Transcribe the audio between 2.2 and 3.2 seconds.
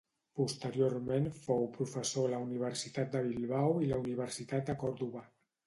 a la Universitat